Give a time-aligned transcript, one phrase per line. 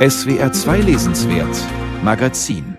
[0.00, 1.54] SWR 2 Lesenswert
[2.02, 2.78] Magazin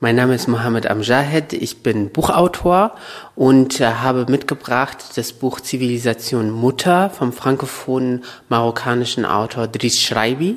[0.00, 2.92] mein Name ist Mohammed Amjahed, ich bin Buchautor
[3.34, 10.56] und äh, habe mitgebracht das Buch Zivilisation Mutter vom frankophonen marokkanischen Autor Driss Schreibi.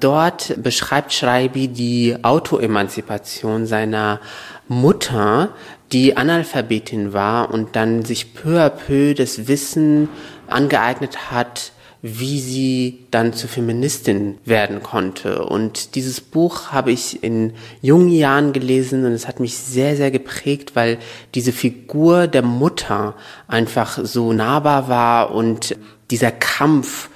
[0.00, 4.20] Dort beschreibt Schreibi die Autoemanzipation seiner
[4.68, 5.50] Mutter,
[5.92, 10.08] die Analphabetin war und dann sich peu à peu das Wissen
[10.46, 15.44] angeeignet hat, wie sie dann zur Feministin werden konnte.
[15.44, 20.10] Und dieses Buch habe ich in jungen Jahren gelesen und es hat mich sehr, sehr
[20.10, 20.98] geprägt, weil
[21.34, 23.14] diese Figur der Mutter
[23.48, 25.76] einfach so nahbar war und
[26.10, 27.10] dieser Kampf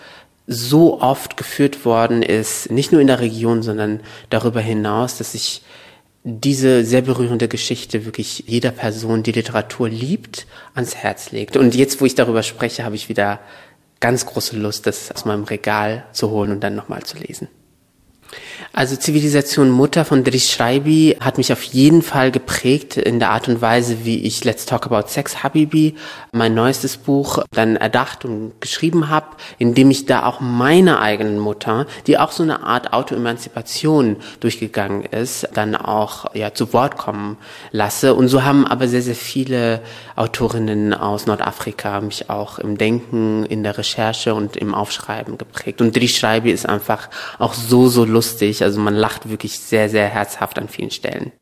[0.49, 5.63] so oft geführt worden ist, nicht nur in der Region, sondern darüber hinaus, dass ich
[6.25, 11.57] diese sehr berührende Geschichte wirklich jeder Person, die Literatur liebt, ans Herz legt.
[11.57, 13.41] Und jetzt, wo ich darüber spreche, habe ich wieder
[14.03, 17.49] ganz große Lust, das aus meinem Regal zu holen und dann nochmal zu lesen.
[18.75, 23.47] Also Zivilisation Mutter von Driss Schreibi hat mich auf jeden Fall geprägt in der Art
[23.47, 25.95] und Weise, wie ich Let's Talk About Sex Habibi,
[26.33, 29.27] mein neuestes Buch, dann erdacht und geschrieben habe,
[29.59, 35.49] indem ich da auch meine eigenen Mutter, die auch so eine Art Autoemanzipation durchgegangen ist,
[35.53, 37.37] dann auch ja zu Wort kommen
[37.73, 38.15] lasse.
[38.15, 39.83] Und so haben aber sehr, sehr viele
[40.17, 45.83] Autorinnen aus Nordafrika mich auch im Denken, in der Recherche und im Aufschreiben geprägt.
[45.83, 50.09] Und Driss Schreibi ist einfach auch so, so lustig also man lacht wirklich sehr, sehr
[50.09, 51.33] herzhaft an vielen Stellen.